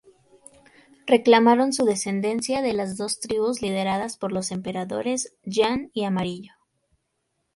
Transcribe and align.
Reclamaron 1.05 1.73
su 1.73 1.85
descendencia 1.85 2.63
de 2.63 2.73
las 2.73 2.97
dos 2.97 3.19
tribus 3.19 3.61
lideradas 3.61 4.17
por 4.17 4.31
los 4.31 4.49
Emperadores 4.49 5.35
Yan 5.43 5.91
y 5.93 6.05
Amarillo. 6.05 6.53